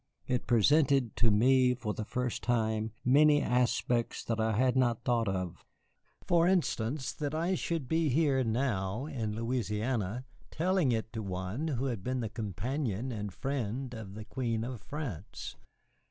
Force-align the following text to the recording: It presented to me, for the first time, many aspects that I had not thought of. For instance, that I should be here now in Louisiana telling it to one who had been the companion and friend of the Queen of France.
It 0.25 0.47
presented 0.47 1.15
to 1.17 1.29
me, 1.29 1.75
for 1.75 1.93
the 1.93 2.05
first 2.05 2.41
time, 2.41 2.91
many 3.05 3.39
aspects 3.39 4.23
that 4.23 4.39
I 4.39 4.53
had 4.53 4.75
not 4.75 5.03
thought 5.03 5.27
of. 5.27 5.63
For 6.25 6.47
instance, 6.47 7.13
that 7.13 7.35
I 7.35 7.53
should 7.53 7.87
be 7.87 8.09
here 8.09 8.43
now 8.43 9.05
in 9.05 9.35
Louisiana 9.35 10.25
telling 10.49 10.91
it 10.91 11.13
to 11.13 11.21
one 11.21 11.67
who 11.67 11.85
had 11.85 12.03
been 12.03 12.19
the 12.21 12.29
companion 12.29 13.11
and 13.11 13.31
friend 13.31 13.93
of 13.93 14.15
the 14.15 14.25
Queen 14.25 14.63
of 14.63 14.81
France. 14.81 15.55